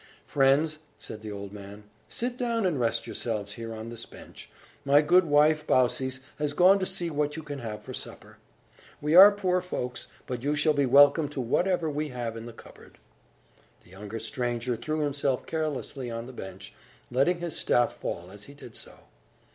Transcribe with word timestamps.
"Friends," 0.25 0.79
said 0.97 1.21
the 1.21 1.31
old 1.31 1.53
man, 1.53 1.83
"sit 2.09 2.35
down 2.35 2.65
and 2.65 2.79
rest 2.79 3.05
yourselves 3.05 3.53
here 3.53 3.71
on 3.71 3.89
this 3.89 4.07
bench. 4.07 4.49
My 4.83 4.99
good 5.03 5.25
wife 5.25 5.67
Baucis 5.67 6.21
has 6.39 6.53
gone 6.53 6.79
to 6.79 6.87
see 6.87 7.11
what 7.11 7.37
you 7.37 7.43
can 7.43 7.59
have 7.59 7.83
for 7.83 7.93
supper. 7.93 8.37
We 8.99 9.13
are 9.13 9.31
poor 9.31 9.61
folks; 9.61 10.07
but 10.25 10.41
you 10.41 10.55
shall 10.55 10.73
be 10.73 10.87
welcome 10.87 11.29
to 11.29 11.39
whatever 11.39 11.87
we 11.87 12.07
have 12.07 12.35
in 12.35 12.47
the 12.47 12.51
cupboard." 12.51 12.97
The 13.83 13.91
younger 13.91 14.19
stranger 14.19 14.75
threw 14.75 15.01
himself 15.01 15.45
carelessly 15.45 16.09
on 16.09 16.25
the 16.25 16.33
bench, 16.33 16.73
letting 17.11 17.37
his 17.37 17.55
staff 17.55 17.95
fall 17.95 18.31
as 18.31 18.45
he 18.45 18.55
did 18.55 18.75
so. 18.75 18.93